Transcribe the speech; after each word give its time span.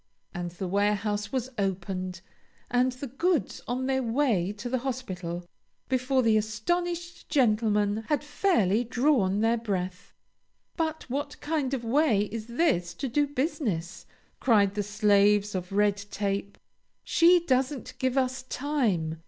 And 0.33 0.49
the 0.49 0.67
warehouse 0.67 1.31
was 1.31 1.51
opened, 1.59 2.21
and 2.71 2.91
the 2.93 3.05
goods 3.05 3.61
on 3.67 3.85
their 3.85 4.01
way 4.01 4.51
to 4.53 4.67
the 4.67 4.79
hospital, 4.79 5.45
before 5.89 6.23
the 6.23 6.37
astonished 6.37 7.29
gentlemen 7.29 8.05
had 8.07 8.23
fairly 8.23 8.83
drawn 8.83 9.41
their 9.41 9.57
breath. 9.59 10.11
"But 10.75 11.07
what 11.07 11.39
kind 11.39 11.75
of 11.75 11.83
way 11.85 12.21
is 12.31 12.47
this 12.47 12.95
to 12.95 13.07
do 13.07 13.27
business?" 13.27 14.07
cried 14.39 14.73
the 14.73 14.81
slaves 14.81 15.53
of 15.53 15.71
Red 15.71 15.97
Tape. 16.09 16.57
"She 17.03 17.45
doesn't 17.45 17.93
give 17.99 18.17
us 18.17 18.41
time! 18.41 19.19